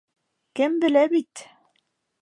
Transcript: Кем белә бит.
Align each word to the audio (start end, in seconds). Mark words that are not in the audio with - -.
Кем 0.59 0.79
белә 0.85 1.05
бит. 1.15 1.47